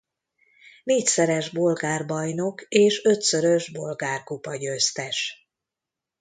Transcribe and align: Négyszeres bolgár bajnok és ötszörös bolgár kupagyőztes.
Négyszeres 0.83 1.49
bolgár 1.49 2.05
bajnok 2.05 2.61
és 2.61 3.03
ötszörös 3.03 3.71
bolgár 3.71 4.23
kupagyőztes. 4.23 5.49